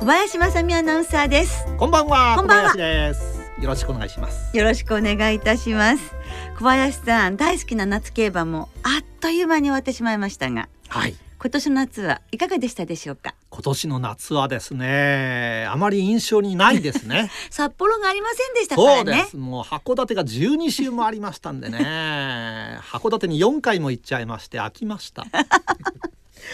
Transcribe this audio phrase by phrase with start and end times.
[0.00, 2.34] 小林正美アナウンサーですこんばんは。
[2.36, 3.20] こんばんはです。
[3.60, 4.56] よろしくお願いします。
[4.56, 6.14] よろしくお願いいたします
[6.58, 11.14] 小林さん大好きな夏競馬もあっという間に終わってしまいましたがはい。
[11.38, 13.34] 今年の夏はいかがでしたでしょうか？
[13.50, 17.30] 今年の夏はですね、あまり印象にないですね。
[17.50, 19.36] 札幌がありませんでしたかそうらねです。
[19.36, 21.78] もう函館が12週もありましたんでね。
[22.90, 25.24] 函館に4回も行っちゃいまして飽きました。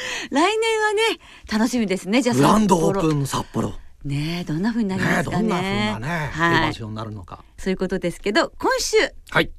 [0.31, 1.03] 来年はね
[1.51, 3.75] 楽しみですねじゃあグランドオープン札幌。
[4.05, 7.45] ねえどんな風になりまね、すかねどんな風なね、競はい馬場になるのか。
[7.59, 8.97] そういうことですけど今週
[9.31, 9.51] はい。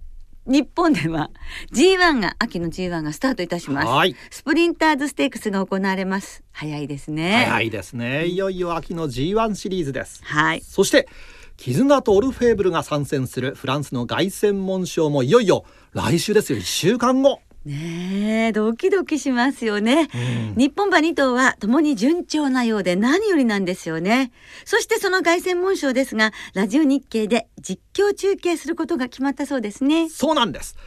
[0.45, 1.29] 日本では
[1.73, 4.15] G1 が秋の G1 がスタートいたしますはい。
[4.29, 8.25] スプリンターズステークスが行われます早いですね早いですね。
[8.27, 10.21] いよいよ秋の G1 シリーズです。
[10.23, 11.09] はいそして
[11.57, 20.07] 絆とオルフェーブルが参戦するフランスの凱旋門賞もいよいよ来週ですよ1週間後、ねえドキドキしますよね。
[20.13, 20.55] うん。
[20.55, 24.31] 日本馬2頭はともに順調なようで何よりなんですよね。
[24.63, 30.09] そしてその凱旋門賞ですがラジオ日経で実況中継することが決まったそうですね。
[30.09, 30.77] そうなんです。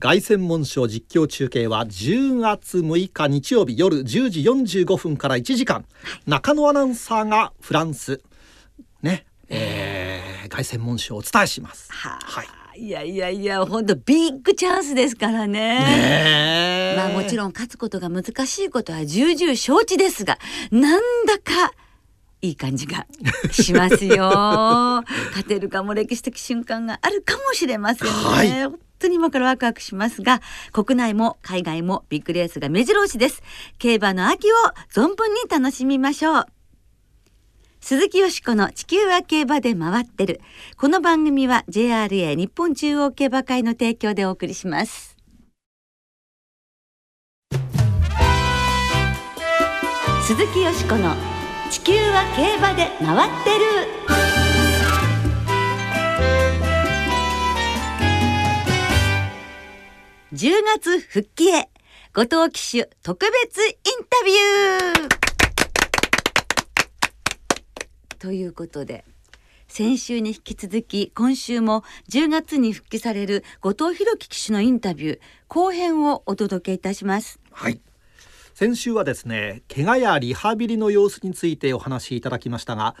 [0.00, 5.84] 凱旋門賞実況中継は10月6日日曜日夜10時45分から1時間。
[6.26, 8.20] 中野アナウンサーがフランス
[9.02, 11.92] ねえー、凱旋門賞をお伝えします。
[11.92, 16.94] はあ、はいい、やいやいや本当ビッグチャンスですからね。
[16.96, 20.38] まあもちろん勝つことが難しいことは重々承知ですが
[20.70, 21.72] なんだか
[22.42, 23.06] いい感じが
[23.50, 24.26] しますよ。
[25.30, 28.64] 勝てるかも歴史的瞬間があるかもしれませんね、はい。
[28.64, 30.40] 本当に今からワクワクしますが
[30.72, 33.42] 国内も海外もビッグレースが目白押しです。
[33.78, 34.54] 競馬の秋を
[34.92, 36.46] 存分に楽しみましょう
[37.86, 40.40] 鈴木よしこの地球は競馬で回ってる。
[40.78, 45.18] この番組は JRA 日本中央競馬会の提供でお送りします。
[50.22, 51.14] 鈴木よしこの
[51.70, 53.66] 地球は競馬で回ってる。
[60.32, 61.68] 10月復帰へ。
[62.14, 63.74] 後藤騎手特別イン
[64.08, 65.33] タビュー。
[68.24, 69.04] ということで
[69.68, 77.38] 先週に引き続き今週も10月に復帰される後藤弘樹騎手のインタビュー後編をお届けいたします。
[77.50, 77.82] はい。
[78.54, 82.96] 先週はですね怪我やリハビリの様子についてお話しいただきましたが、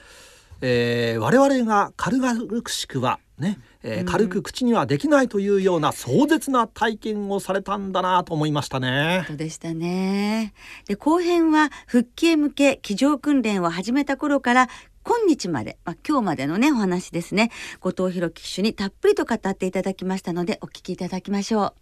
[0.60, 9.24] えー我々が軽々しくはね、えー軽く口にはできないというような壮絶な体験をされたんだなと思いましたね。
[9.26, 10.52] そうでしたね。
[10.86, 14.68] で後編は復帰へ向け騎乗訓練を始めた頃から
[15.06, 17.50] 今日まで、まあ、今日までのねお話ですね。
[17.80, 21.74] 後藤弘樹騎手にたっぷりと語っていただきましたのでお聞きいただきましょう。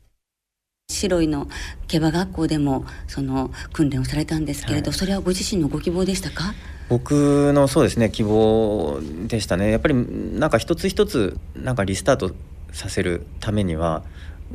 [0.93, 1.49] 白井の
[1.87, 4.99] 競馬学校でもその訓練をされたんですけれど、はい。
[4.99, 6.55] それはご自身のご希望でしたか？
[6.89, 9.71] 僕のそうですね希望でしたね。
[9.71, 12.33] やっぱりなんか一つ一つなんかリスタート
[12.73, 14.03] させるためには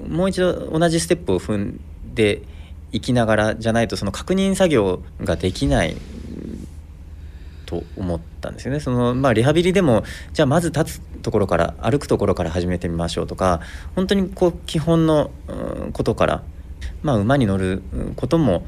[0.07, 1.79] もう一度同じステップを踏ん
[2.13, 2.41] で
[2.91, 5.95] いきながらじゃないとその確認作業ができない
[7.67, 8.79] と思ったんですよね。
[8.79, 13.59] そのまあリハビリでもじゃあまず立つところから歩くところから始めてみましょうとか
[13.93, 15.29] 本当にこう基本の
[15.93, 16.43] ことから
[17.03, 17.83] まあ馬に乗る
[18.15, 18.65] ことも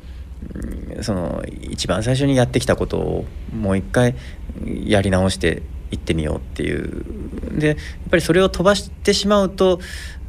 [1.01, 4.15] その一番最初にやってきたことをもう一回
[4.65, 7.77] やり直していってみようっていうでやっ
[8.09, 9.79] ぱりそれを飛ばしてしまうと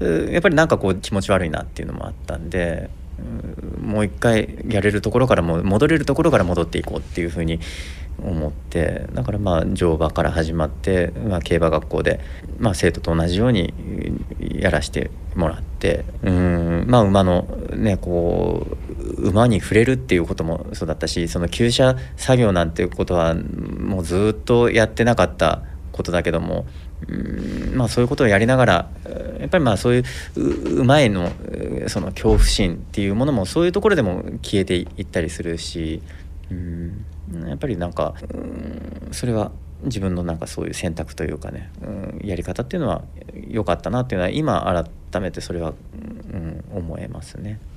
[0.01, 2.89] やっぱりなんかこう気持ち悪いなっていうのもあったんで
[3.83, 7.61] もう一回やれるところからも戻れるところから戻っていこうっていうふうに
[8.25, 12.21] 思ってだからまあ乗馬から始まって、まあ、競馬学校で、
[12.59, 13.73] まあ、生徒と同じように
[14.41, 17.43] やらせてもらってうんまあ馬の
[17.75, 25.63] ねこう馬に触れるっていうこともそうだったしその厩舎作業なんていうことはもうずっとやってなかった
[25.93, 26.67] ことだけども
[27.09, 28.91] うんまあそういうことをやりながら
[29.39, 31.31] やっぱりまあそういう馬への
[31.89, 36.03] その恐怖心っていうものもそういうところでも消えていったりするし
[36.51, 37.05] うん。
[37.49, 39.53] やっぱりなんかうんそれは
[39.85, 43.03] 自分のなんかそういう選択というかね、うん、やり方っていうのは
[43.49, 45.73] 良かったなっていうのは今改めてそれは、
[46.33, 47.59] うん、思えますね。
[47.65, 47.71] うん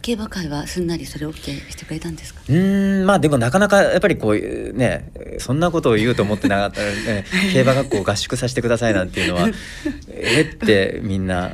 [0.00, 1.34] 競馬会はすんなりそれ OK
[1.70, 2.40] してくれたんですか？
[2.48, 9.48] うんまあでもなかなかやっぱりこうねそんなことを言うと思ってなかったら、ね、 競馬学校合宿させてくださいなんていうのは
[10.08, 11.52] えってみんな、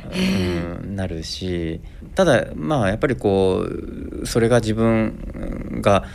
[0.81, 1.81] うん、なるし
[2.15, 6.05] ただまあやっぱりこうそれが自分が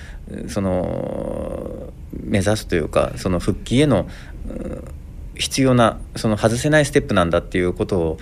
[0.48, 4.08] その目指すというかその復帰への、
[5.36, 8.18] 必要なその外せないステップなんだっていうことを、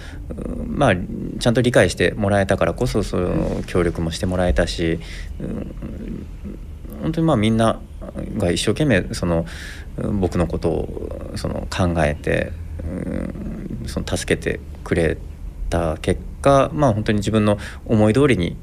[0.66, 0.92] まあ、
[1.40, 5.00] ちゃんと理解してもらえたからこそその協力もしてもらえたし、
[5.40, 5.74] うん、
[7.02, 7.80] 本当にまあみんな
[8.36, 9.46] が一生懸命その
[10.20, 12.52] 僕のことをその考えて、
[13.86, 15.20] その助けてくれて
[15.68, 18.56] た結果、まあ、本当に自分の思い通りに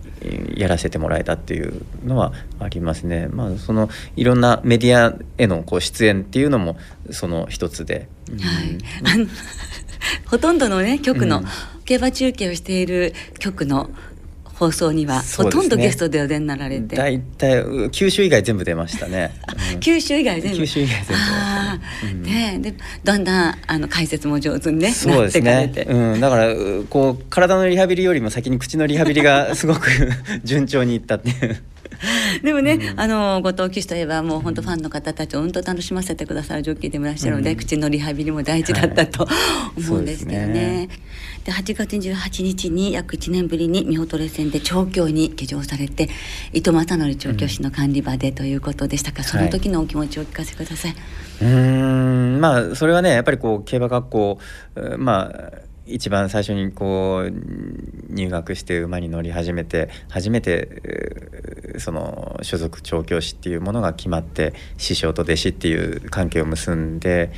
[0.56, 3.28] やらせてもらえたっていうのはありますね。
[3.28, 6.78] まあ、そのいろんなメディアへのこう出演っていうのも
[7.12, 8.08] その一つで。
[8.30, 9.28] はい、
[10.26, 11.44] ほとんどのね局の、
[11.86, 13.90] 競馬中継をしている局の
[14.56, 16.96] 放送には、ね、ほとんどゲストでお出になられて。
[16.96, 19.32] 大体九州以外全部出ましたね、
[19.74, 20.58] うん、九州以外全部。
[20.60, 22.74] 九州以外全部あ、うん、ねで
[23.04, 25.72] だんだんあの解説も上手にねそうですね。
[25.88, 26.54] うん、だから
[26.90, 29.90] こう体のリハビリよりも先に口のリハビリがすごく
[30.44, 31.62] 順調にいったっていう
[32.44, 39.32] でもね、うん、あの後藤騎手といえばもう本当ファンの方たちを本当楽しませてくださるジョッキーでもいらっしゃるので、うん、口のリハビリも大事だったと、は
[39.78, 40.90] い、思うんですけどね。
[41.44, 46.10] で8月28日に約1年ぶりに美穂トレ戦で調教に騎乗されて
[46.54, 50.92] 伊藤正則調教師の管理場でということでしたか、うん、その時のお気持ちをお聞かせください。
[50.92, 50.98] は
[51.48, 52.42] い、うん。
[52.42, 54.40] まあそれはねやっぱりこう競馬学校
[54.98, 67.32] まあ一番最初にこう入学して馬に乗り始めて初めてその所属調教師っていうものが決まって師匠と弟子っていう関係を結んで、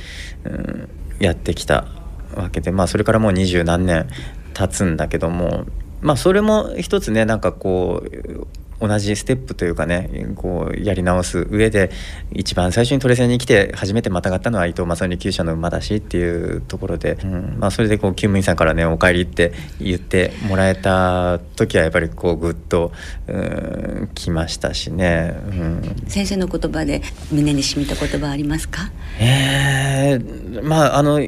[0.44, 0.88] うん、
[1.20, 1.86] やってきた
[2.34, 4.08] わけでまあそれからもう二十何年
[4.54, 5.66] 経つんだけども
[6.00, 8.46] まあそれも一つねなんかこう
[8.80, 11.90] 同じステップというかねこうやり直す上で
[12.32, 22.92] 一番最初にトレセンに来て初めてまたがったのは伊藤正則厩舎の馬だしっていうところで、うんまあ、それでこう厩務員さんからね「お帰り」って言ってもらえた時はやっぱりこうぐっと、
[23.26, 27.02] うん、来ましたしね、うん、先生の言葉で
[27.32, 28.90] 胸に染みた言葉ありますか？
[29.20, 31.20] えー、まああの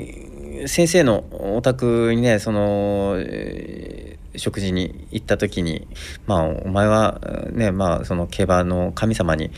[0.67, 1.25] 先生の
[1.57, 5.87] お宅にねその、えー食事に行った時に
[6.27, 7.21] 「まあお前は
[7.53, 9.51] ねまあその競馬の神様に、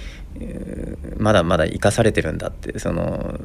[1.19, 3.39] まだまだ生かされてるんだ」ってその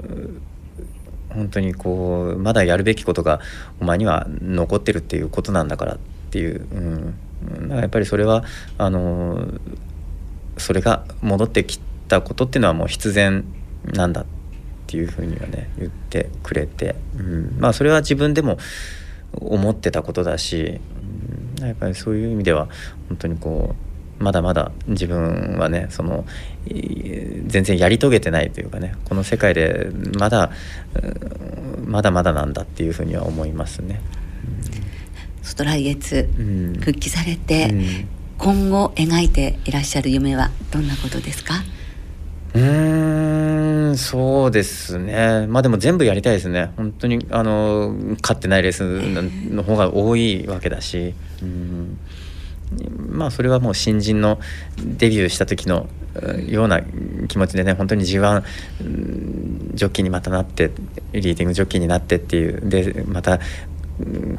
[1.29, 3.39] 本当にこうまだやるべきことが
[3.79, 5.97] お前には残ってるっていうことなんだからっ
[6.31, 8.43] ていう、うん、やっぱりそれは
[8.77, 9.47] あの
[10.57, 13.45] それが戻ってきたことっていうのはもう必然
[13.85, 14.25] なんだっ
[14.87, 18.57] ていうふうにはね言ってくれて、うん、まあそれは自分でも
[19.33, 20.79] 思ってたことだし、
[21.65, 22.67] やっぱりそういう意味では
[23.09, 23.75] 本当にこ
[24.19, 26.25] うまだまだ自分はねその
[26.65, 30.51] 全然やり遂げてないというかねこの世界でまだ
[31.85, 34.01] まだまだなんだっていうふうには思いますね。
[35.41, 36.29] そと来月、
[36.81, 38.07] 復帰されて、うん、
[38.37, 41.63] 今後描いていらっしゃる夢はどんなことですか？
[42.53, 43.26] うん
[43.97, 45.47] そうですね。
[45.47, 46.71] まあでも全部やりたいですね。
[46.77, 48.83] 本当にあの勝ってないレース
[49.53, 51.13] の方が多いわけだし。
[51.41, 51.99] うん。
[53.09, 54.39] まあそれはもう新人の
[54.77, 55.87] デビューした時の
[56.47, 56.81] ような
[57.27, 58.43] 気持ちでね本当に G1
[59.73, 60.71] ジョッキーにまたなって
[61.13, 62.69] リーディングジョッキーになってっていう。
[62.69, 63.39] でまた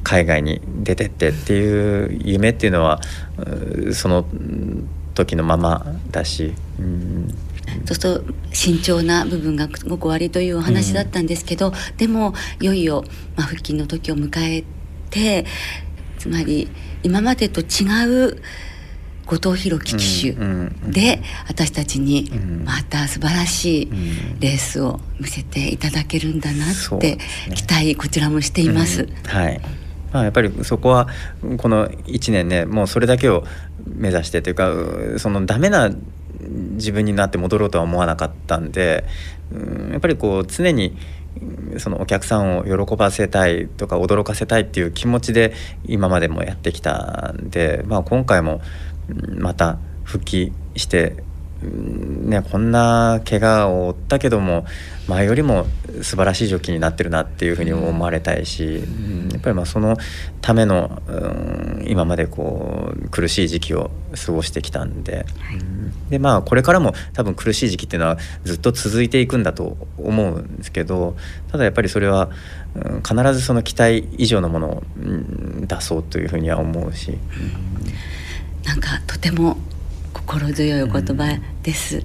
[0.04, 3.00] 海外に出てってっていう夢っていうのは
[3.92, 4.24] その
[5.14, 6.54] 時のままだし。
[6.78, 7.34] うん。
[7.84, 13.04] そうすると慎重な部分がごく悪いというお話だったんですけど、うん、でもいよいよ、
[13.36, 14.64] まあ、復帰の時を迎え
[15.10, 15.46] て
[16.18, 16.68] つまり
[17.02, 18.42] 今までと違う
[19.28, 22.30] 後藤弘樹騎手で私たちに
[22.64, 23.90] また素晴らしい
[24.40, 27.18] レースを見せていただけるんだなって
[27.54, 29.06] 期待こちらもしています。
[29.26, 29.60] はい。
[30.12, 31.08] まあ、やっぱりそこは
[31.58, 33.44] この1年ねもうそれだけを
[33.86, 34.72] 目指してというか
[35.18, 35.90] そのダメな
[36.40, 39.04] 自分になって戻ろうとは思わなかったんで、
[39.52, 40.96] うん、やっぱりこう常に
[41.78, 45.52] そのお客さんを喜ばせたいとか驚かせたいっていう気持ちで
[45.84, 48.60] 今までもやってきたんで、まあ、今回も
[49.36, 51.22] また復帰して
[51.60, 54.64] ね、こんな怪我を負ったけども
[55.08, 55.66] 前よりも
[56.02, 59.96] 素晴らしいジョッキーになってるなっていうふうに思われたいし、うん、やっぱりまあその
[60.40, 63.90] ための、うん、今までこう苦しい時期を
[64.24, 71.16] 過ごしてきたんで、うん、でまあこれからも多分苦しい時期っていうのはずっと続いていくんだと思うんですけど
[71.50, 72.30] ただやっぱりそれは、
[72.76, 77.18] うん、必ずその期待以上のものを、うん、出そうというふうには思うし。
[78.64, 79.56] なんかとても
[80.28, 82.04] 心強いお言葉です。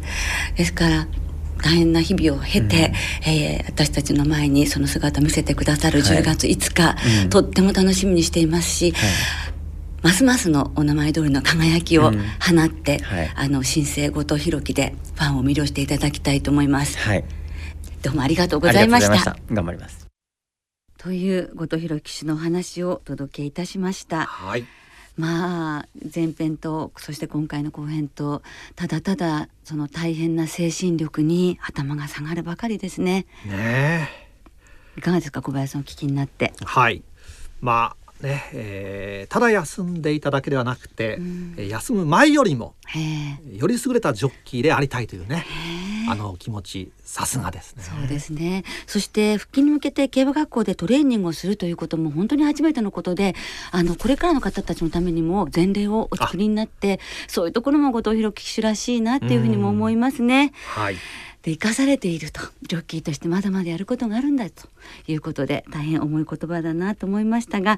[0.55, 1.07] ですから
[1.61, 2.93] 大変な日々を経て、
[3.25, 9.01] うん、えー、私たちの前にその姿を見せてくださる10月5日、はいとっても楽しみにしていますし、はい
[10.03, 16.97] ますますのお名前通りの輝きを放って、うんはい、あの新生後藤弘樹でファンを魅了していただきたいと思います。
[16.97, 17.23] はい、
[18.01, 19.37] どうもありがとうございました。
[19.49, 20.07] 頑張ります。
[20.97, 24.25] という後藤弘樹氏のお話をお届けいたしました。
[24.25, 24.65] はい。
[25.15, 28.41] まあ前編とそして今回の後編と
[28.75, 33.25] ただただその大変な精神力に頭が下がるばかりですね。
[33.45, 34.09] ね
[34.97, 36.53] いかがですか小林さんお聞きになって。
[36.63, 37.03] はい
[37.61, 42.75] まあねえー、ただ休んでいただけではなくて、うん、休む前よりも
[43.51, 45.45] より優れたジョッキーでありたいというね
[46.09, 47.83] あの気持ちさすがですね。
[47.83, 48.63] そうですね。
[48.87, 53.35] そして復帰に向けて競馬学校でトレーニングをするということも本当に初めてのことで、
[53.71, 60.53] あのこれからの方たちのためにも前例をお作りになって、そういうところも後藤弘樹騎手らしいなっていうふうにも思いますね。
[60.67, 60.97] はい。
[61.43, 64.67] で生かされているとジョッキーとしてまだまだやることがあるんだと
[65.07, 67.77] いうことで大変重い言葉だなと思いましたが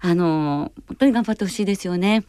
[0.00, 2.24] あの本当に頑張ってほしいですよね。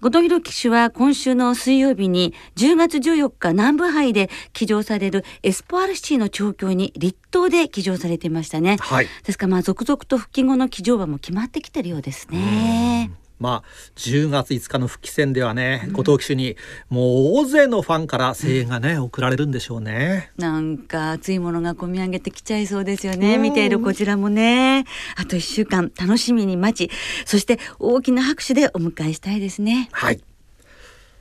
[0.00, 8.76] 後藤弘騎手は今週の水曜日に10月14日南部杯で騎乗されるエスポアルシティの調教に立東で騎乗されていましたね。
[8.80, 13.23] はい、ですからまあ続々と復帰後の騎乗馬も決まってきてるようですね。
[13.44, 13.62] まあ、
[13.96, 16.56] 10月5日の復帰戦ではね、後藤騎手に
[16.88, 20.30] もう大勢のファンから声援がね、送られるんでしょうね。
[20.38, 23.36] なんか熱いものが込み上げてきちゃいそうですよね。
[23.36, 24.86] 見ているこちらもね。
[25.16, 26.94] あと1週間楽しみに待ち、
[27.26, 29.90] そして大きな拍手でお迎えしたいですね。
[29.92, 30.24] はい。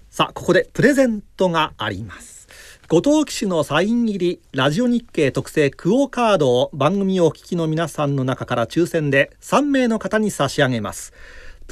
[0.09, 2.47] さあ、ここでプレゼントがあります。
[2.87, 11.13] 後藤騎手のサイン入りラジオ日経特製クオカードを番組をお聞きの皆さんの中から抽選で3名の方に差し上げます。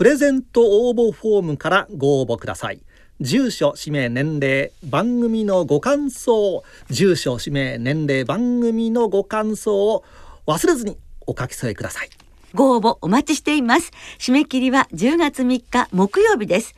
[0.02, 2.82] プレゼント応募フォームからご応募ください。
[3.20, 10.04] 住所氏名年齢番組のご感想住所氏名年齢番組のご感想を
[10.48, 12.10] 忘れずにお書き添えください。
[12.56, 13.92] ご応募お待ちしています。
[14.18, 16.74] 締め切りは10月3日木曜日です。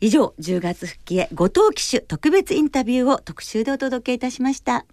[0.00, 4.86] 以上10月復帰へ後藤騎手特別インタビューを特集でお届けいたしました。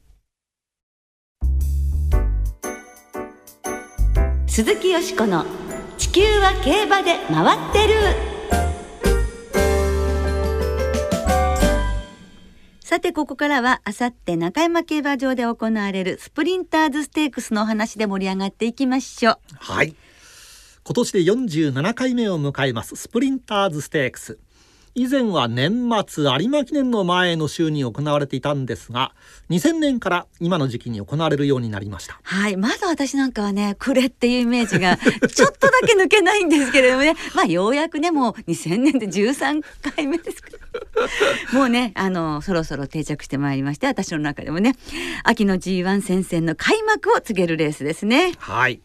[4.47, 5.45] 鈴木よしこの
[6.17, 7.93] 球は競馬で回ってる。
[12.81, 19.37] さてここからはあさって中山競馬場で行われるスプリンターズステークスのお話で盛り上がっていきましょう。
[19.59, 19.93] はい。
[20.83, 24.39] 今年で47回目を迎えますスプリンターズステークス。
[24.99, 29.13] 以前は年末有馬記念の前の週に行われていたんですが
[29.51, 32.19] 2000年から今の時期に行われるようになりました。
[32.23, 32.57] はい。
[32.57, 34.97] まだ私なんかはね暮れっていうイメージが
[35.29, 37.13] ちょっとだけ抜けないんですけれどもね。
[37.35, 39.61] まあようやくねもう2000年で13
[39.95, 40.41] 回目です
[41.53, 44.73] もうねあのそろそろ定着してまいりまして私の中でもね
[45.23, 48.33] 秋の G1 戦線の開幕を告げるレースですね。
[48.39, 48.81] はい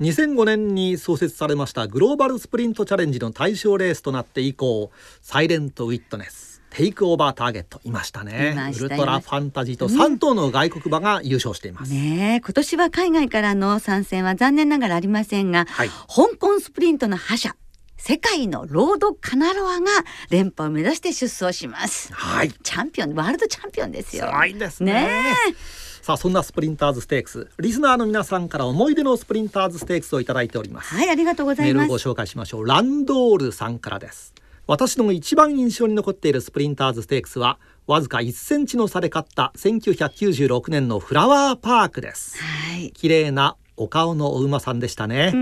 [0.00, 4.90] 2005年に創設されましたグローバルスプリントチャレンジの対象レースとなって以降
[5.22, 17.54] サイレントウィットネステイクオーバーターゲットいましたねウルトラファンタジーと3頭の外国馬が優勝しています、ね今年は海外からの参戦は残念ながらありませんが、はい、香港スプリントの覇者
[17.96, 19.86] 世界のロードカナロアが
[20.28, 22.12] 連覇を目指して出走します。
[22.12, 22.52] はい。
[22.52, 24.26] チャンピオン、ワールドチャンピオンですよ。
[24.26, 24.92] すごいですね。
[24.92, 25.24] ね
[26.04, 27.48] さあそんなスプリンターズステークス。
[27.58, 30.94] リスナーの皆さんから思い出のスプリンターズステークスをいただいております。
[30.94, 31.88] はいありがとうございます。
[31.88, 32.66] ご紹介しましょう。
[32.66, 34.34] ランドールさんからです。
[34.66, 45.32] 私の一番印象に残っているスプリンターズステークスはわずか1センチの差で勝った1996年のフラワーパークです、はい、綺麗なお顔のお馬さんでしたね。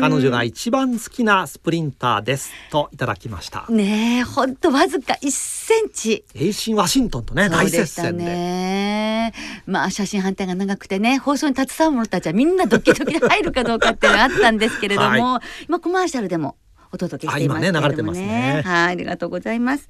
[0.00, 3.66] 彼女が一番好きなスプリンターですといただきました。
[3.68, 6.24] ねえほんとわずか1センチ。
[6.34, 8.24] エイシンワシントンとね大接戦で。
[8.24, 9.32] ね
[9.66, 16.56] まあ写真判定が長くてね放送に携わる者たちはみんなドキドキで入るかどうかっていうのがあったんですけれども、はい、今コマーシャルでも
[16.92, 18.62] お届けしていますけれどもね、ね、流れてますね。
[18.64, 19.88] はいありがとうございます。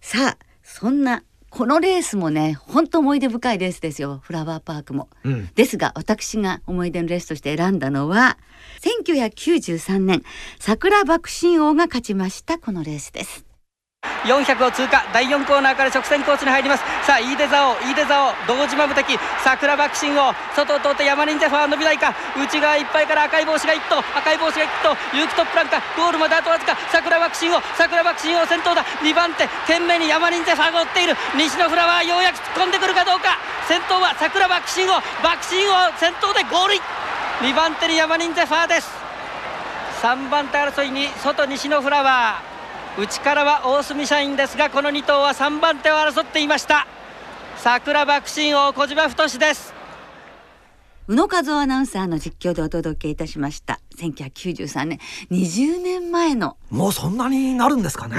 [0.00, 1.22] さあそんな
[1.54, 4.18] このレースもね本当思い出深いレースですよ。
[4.24, 8.38] フラワーパークも、うん、ですが私が思い出のレースとして選んだのは
[8.80, 10.24] 1993年
[10.58, 13.53] 桜爆心王が勝ちましたこのレースです
[14.24, 16.84] 400を通過第4コーナーから直線コースに入ります。
[17.04, 28.84] さあ飯出座王飯出座王堂島無敵桜爆心王外を通って山人ゼファー伸びないか内側いっぱいから赤い帽子が1頭赤い帽子が1頭有機トップランカーゴールまであとわずか桜爆心王桜爆心王先頭だ。
[29.02, 31.16] 2番手懸命に山人ゼファーが追っている。
[31.36, 33.38] 西のフラワーようやく突っ込んでくるかどうか。
[33.68, 36.74] 先頭は桜爆心王爆心王先頭でゴール
[37.40, 38.90] 2番手に山人ゼファーです。
[40.02, 42.53] 3番手争いに外西のフラワー。
[42.96, 46.86] 内からは大隅社員ですがこの2頭は3番手を争っていました。
[47.56, 49.74] 桜爆心王小島太です。
[51.08, 53.80] 宇野和夫アナウンサーの実況でお届けいたしました。
[53.96, 54.98] 1993年
[55.30, 56.56] 20年前の。
[56.70, 58.16] もうそんなになるんですかね。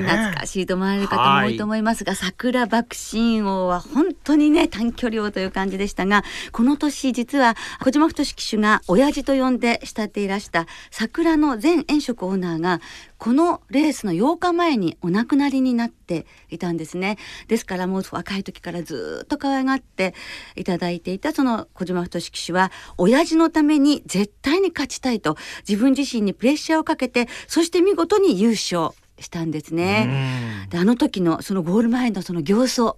[0.00, 12.80] ね懐かしいと思われる方も多いと思いますが桜爆心王は本当にね短距離王という感じでしたがこの年実は小島太騎手が親父と呼んで慕っていらした桜の前園職オーナーが
[13.18, 17.16] このレースの8日前にお亡くなりになっていたんですね。
[17.48, 20.14] ですからもう若い時からずっと可愛がって
[20.56, 25.36] いただいていたその小島太騎手は親父のために絶対に勝ちたいと
[25.68, 30.66] 自分自身にプレッシャーをかけてそして見事に優勝したんですね。
[30.70, 32.96] であの時のそのゴール前のその形相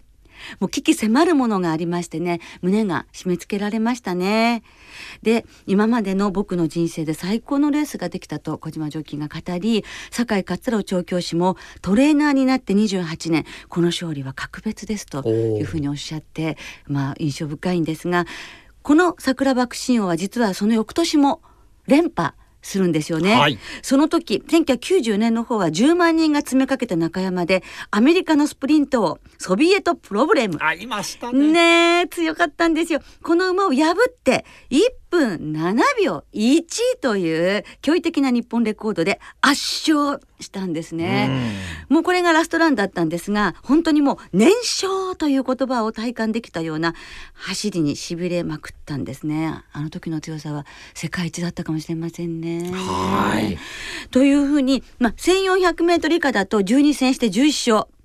[0.60, 4.62] もう危機迫るものがありましてね胸が締め付けられましたね。
[5.22, 18.26] で今までの僕の人生で最高のレースができたと小島ジョッキーが語り酒井勝郎調教師もトレーナーになって28年この勝利は格別ですというふうにおっしゃってまあ印象深いんですが
[18.82, 21.42] この桜爆心王は実はその翌年も
[21.86, 22.34] 連覇
[22.66, 27.62] するんですよね、はい、その時1990年の方は10万人が詰めかけた中山で
[27.92, 30.58] アメリカのスプリントをソビエトプロブレム。
[30.60, 32.02] ありましたね。
[32.02, 33.00] ね強かったんですよ。
[33.22, 34.80] この馬を破って1
[35.16, 36.62] 分7秒1
[37.00, 41.30] という驚異的な日本レコードで圧勝したんですね。
[41.88, 46.94] もうこれがラストランだったんですが本当にもう燃焼という言葉を体感できたような
[47.32, 49.62] 走りにしびれまくったんですね。
[49.72, 52.70] あの時の強さは世界一だったかもしれませんね。
[52.72, 53.58] はい
[54.10, 57.95] というふうに、まあ、1400メートル以下だと12戦して11勝。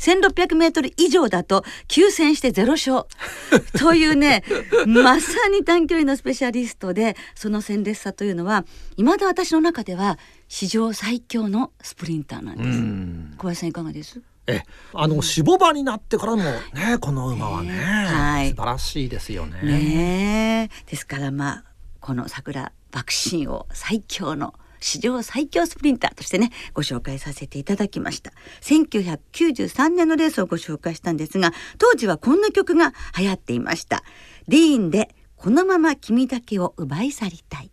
[0.00, 3.04] 1600メートル以上だと9戦して0勝。
[3.78, 4.42] というね
[4.86, 8.64] まさに短距離のスペシャリストでその戦列差というのは
[8.96, 13.36] 未だ私の中では史上最強のスプリンターなんです。
[13.36, 14.20] 小林さんいかがです？
[14.46, 14.62] え
[14.94, 19.62] あの脂肪場になってからもねこの馬はね、はい、素晴らしいですよね。
[19.62, 21.64] ねですからまあ
[22.00, 28.32] この桜爆心王最強の史上最強スプリンターとしてねご紹介させていただきました。
[28.62, 34.02] 1993年のレースをご紹介したんですが当時はこんな曲が流行っていました。
[34.48, 37.70] ディーンでこのまま君だけを奪い去りたい。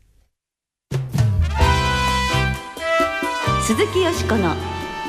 [3.63, 4.55] 鈴木よしこの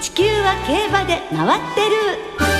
[0.01, 2.58] 地球は競馬で回ってる。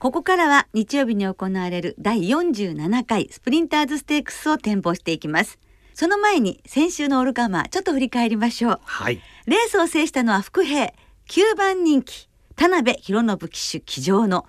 [0.00, 5.58] ここからは日曜日に行われる第47回スプリンターズステークスを展望していきます。
[5.92, 10.94] その前に先週のオルカマーちょっと振り返りましょう、はい、レースを制したのは福平
[11.28, 14.46] 9番人気田辺博信騎手騎乗の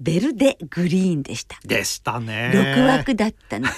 [0.00, 1.58] ベルデグリーンでした。
[1.62, 2.52] でしたね。
[2.54, 3.68] 6枠だったの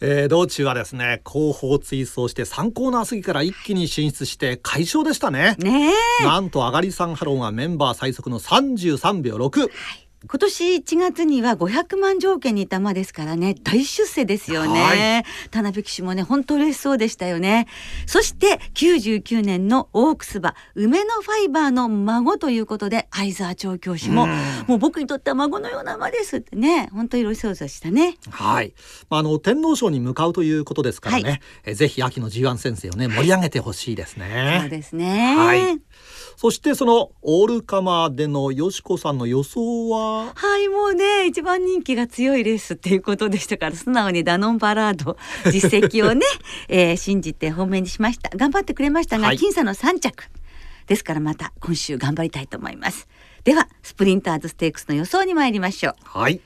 [0.00, 5.56] えー、道中はですね後方追走して3コーナー過ぎから一気に進出して快勝でしたね。
[5.58, 5.92] ね
[6.22, 17.68] なんと上がり3ハロンがメンバー最速の33秒6、はい今年1月には500万条件にいた馬ですからね大出世ですよね、はい、田辺騎手もね本当嬉しそうでしたよね。
[18.06, 24.26] そして99年のオークス馬ウメノファイバーの孫ということで相沢調教師も
[24.66, 26.88] もう僕にとっては孫のような馬ですってね。
[26.92, 28.16] 本当に嬉しそうでしたね。
[28.30, 28.74] はい。
[29.10, 34.58] あの天皇賞に向かうということですからね、はい、えぜひ秋の G1 先生をね盛り上げてほしいですね。
[34.62, 35.36] そうですね。
[35.36, 35.80] はい
[36.38, 40.32] そしてそのオールカマーでのよしこさんの予想は？
[40.36, 45.16] はいもうね一番人気が強いレースっていうことでしたから素直にダノンバラード
[45.50, 46.24] 実績をね、
[46.70, 48.30] えー、信じて本命にしました。
[48.36, 50.26] 頑張ってくれましたが、はい、僅差の3着
[50.86, 53.08] ですからまた今週頑張りたいと思います。
[53.42, 55.94] ではスプリンターズステークスの予想に参りましょう。
[56.04, 56.40] はい。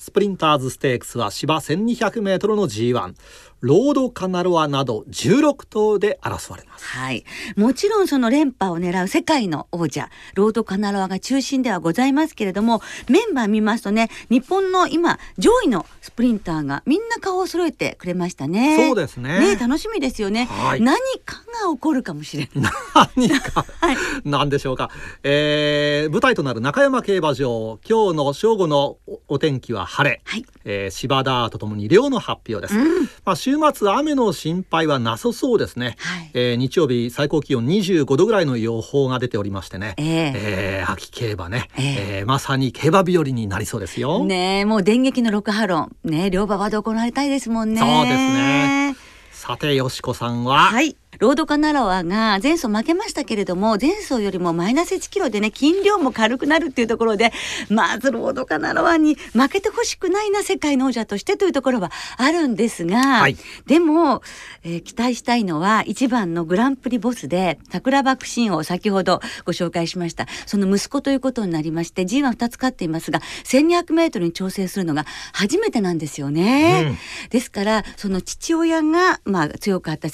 [0.00, 3.14] スプリンターズステークスは芝 1200m の G1
[3.60, 6.84] ロードカナロアなど16頭で争われます。
[6.86, 7.24] はい。
[7.56, 18.88] もちろんその連覇を狙う世界の王者、ロードカナロアが中心ではございますけれども、メンバー見ますとね、日本の今、上位のスプリンターがみんな顔を揃えてくれましたね。
[18.88, 19.40] そうですね。
[19.40, 20.46] ね、楽しみですよね。
[20.46, 22.72] はい、何かが起こるかもしれない。
[23.16, 24.90] 何か、 はい、何でしょうか？
[25.22, 28.96] えー、舞台となる中山競馬場、今日の正午の
[29.28, 30.20] お天気は晴れ。
[30.24, 30.46] はい。
[30.64, 32.78] えー、芝田とともに量の発表です。
[32.78, 44.24] うん、まあ週末雨の心配はなさそうですね、はい、えー、日曜日最高気温25度ぐらいの予報が出ておりましてね、えー、えー、秋競馬ね、えー、えー、まさに競馬日和になりそうですよ。
[44.24, 45.96] ねもう電撃の六波論。
[46.04, 47.80] ね両馬場で行われたいですもんね。
[47.80, 48.96] そうですね。
[49.32, 57.32] さてよしこさんは、はいロードカナロアが前走負けましたけれども前走よりもマイナス1キロでね筋量も軽くなるっていうところで
[57.68, 63.36] まずロードカナロアに負けてほしくないな世界の王者としてというところはあるんですが、はい。
[63.66, 64.22] でも、
[64.62, 70.26] えー期待したいのは1番のグランプリボスで桜爆心を先ほどご紹介しました。
[70.46, 76.98] その息子ということになりまして G12 つ勝っていますが 1200m に調整するのが初めてなんですよね。
[77.30, 80.08] ですからその父親が、まあ、強かった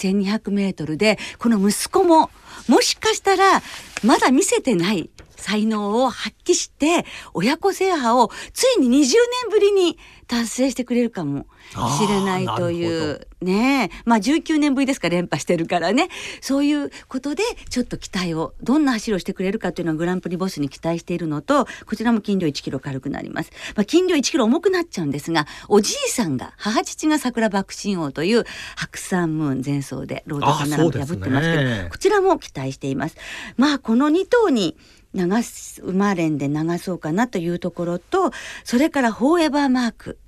[0.87, 2.31] ルでこの息子も
[2.69, 3.63] もしかしたら
[4.03, 9.09] まだ見せてない才能を発揮して親子制覇をついに20年
[9.51, 13.91] ぶりに達成してくれるかもしれないというねえ。
[14.05, 16.09] まあ19年ぶりですから連覇してるからね。
[16.41, 28.45] そういうことでちょっと期待をどんな走りをしてくれるかというのはグランプリボスに期待しているのとこちらも筋量1キロ軽くなります、まあ、筋量1キロ重くなっちゃうんですがおじいさんが母父が桜爆心王という
[28.77, 31.89] 白山ムーン前走でロードカナラを破ってますけどね。
[31.91, 33.17] こちらも期待しています。
[33.57, 34.77] まあこの2頭に
[35.15, 38.33] 流す馬連で流そうかなというところと
[38.65, 40.19] それからフォーエバーマーク。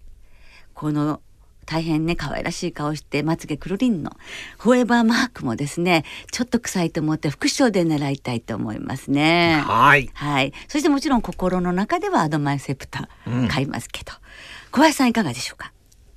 [0.75, 1.21] この
[1.67, 4.17] 大変ね可愛らしい顔してまつげくるりんの。
[4.59, 9.61] フォーエバーマークもですねちょっと臭いと思って副賞で狙いたいと思いますね。
[9.67, 10.09] はい。
[10.15, 13.45] はい、そしてもちろん心の中ではアドマイセプタうん。
[13.45, 14.13] ー買いますけど、
[14.71, 15.73] 小林さんいかがでしょうか？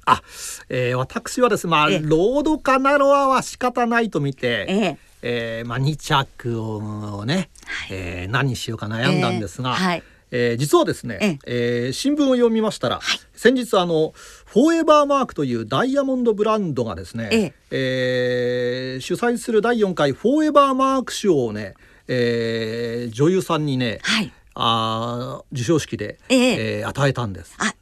[0.06, 0.22] あ、
[0.70, 2.00] えー私はですね、まあ、ええ。
[2.02, 7.50] ロードカナロアは仕方ないと見て、えええーまあ、2着をね、
[7.92, 10.04] えー何にしようか悩んだんですが、ええはい。
[10.32, 11.88] えー実はですね、ええ。
[11.90, 13.00] ー新聞を読みましたら、
[13.36, 14.14] 先日あの
[14.46, 17.54] フォーエバーマークというダイヤモンドブランドがですね、ええ。
[17.72, 21.74] えー主催する第4回フォーエバーマーク賞をね、
[22.08, 24.32] えー女優さんにね、はい。
[24.54, 26.78] あー授賞式で、ええ。
[26.80, 27.56] えー与えたんです。
[27.60, 27.74] あ、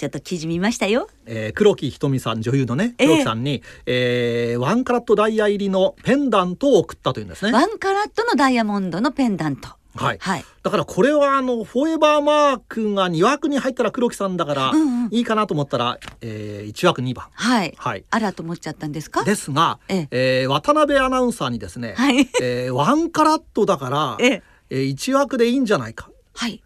[0.00, 1.08] ちょっと記事見ましたよ。
[1.26, 7.52] えー黒木ひとみさん女優のねええ黒木さんに、えーワンカラットダイヤ入りのペンダントを送ったというんですね。
[7.52, 9.68] ワンカラットのダイヤモンドのペンダント。
[9.94, 10.44] はい、はい。
[10.62, 17.26] だからこれはあのフォーエバーマークが2枠に入ったら黒木さんだからうんうんいいかなと思ったら、え1枠2番。
[17.32, 17.74] はい。
[17.76, 19.22] はい、あらと思っちゃったんですか？
[19.24, 22.26] ですが、ええー渡辺アナウンサーにですね、はい。
[22.40, 26.62] えーワンカラットだから、ええ、えー、1枠でいいんじゃないかはい。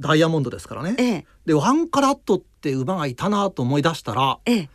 [0.00, 0.94] ダイヤモンドですからね。
[0.98, 4.68] ええ、でワンカラットって馬がいたなと思い出したらええ。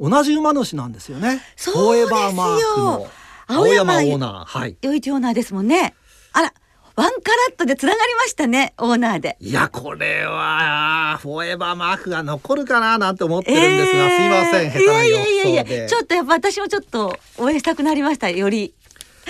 [0.00, 1.40] 同じ馬主なんですよね。
[1.56, 3.06] そうーエバーマークの
[3.46, 4.58] 青山オーナー。
[4.58, 4.76] はい。
[4.82, 5.94] 良一オーナーですもんね。
[6.32, 6.52] あら、
[6.98, 9.36] ワンカラットでつながりましたね、オーナーで。
[9.40, 18.74] いやこれはフォーエバーマークが残るかななんて思ってるんですが、すいません下手な予いやいやいや想でちょっとやっぱ私もちょっと応援したくなりましたより。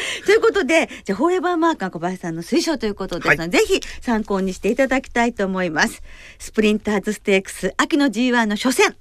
[0.26, 6.02] ということでじゃあフォーエバーマークが小林さんの推奨ということですので、ぜひ参考にしていただきたいと思います。
[6.38, 8.96] スプリンターズステークス秋の G1 の初戦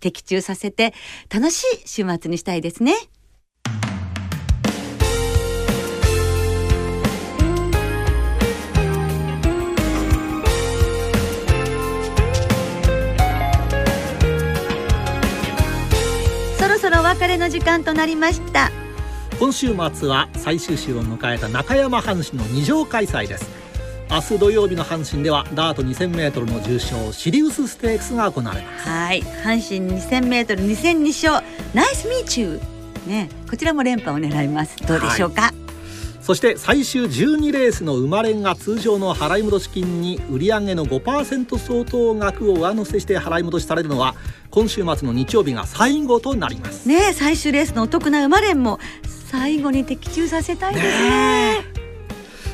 [0.00, 0.94] 的中させて
[1.32, 2.94] 楽しい週末にしたいですね。
[16.58, 18.87] そろそろお別れの時間となりました。
[19.38, 23.48] 今週末は最終週を迎えた中山阪神の2乗開催です。
[24.10, 28.88] 明日土曜日の阪神ではダート 2000m の重賞シリウスステークスが行われます。
[28.88, 33.08] はい、阪神2000メートル2戦2勝、ナイスミーチュー。
[33.08, 34.76] ね、こちらも連覇を狙います。
[34.84, 35.54] どうでしょうか？
[36.20, 44.14] そして最終12レースの生まれんが通常の払い戻し金に売上の5%相当額を上乗せして払い戻しされるのは
[44.50, 46.86] 今週末の日曜日が最後となります。
[46.86, 48.78] ね、最終レースのお得な馬連も
[49.30, 51.78] 最後に的中させたいですね。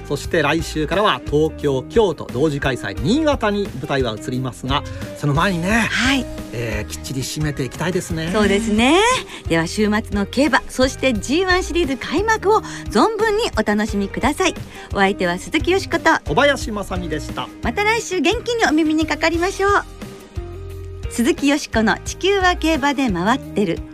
[0.06, 4.82] そして来週からは東京京都同時開催新潟に舞台は移りますが
[5.16, 9.00] その前にね、はい、えーきっちり締めていきたいですねそうですね。
[9.48, 12.60] では週末の競馬、そして G1 シリーズ開幕を
[12.90, 14.54] 存分にお楽しみください。
[14.92, 19.84] お相手は鈴木よしこと、小林正美でしたまた来週元気にお耳にかかりましょう。
[21.10, 23.93] 鈴木よしこの地球は競馬で回ってる。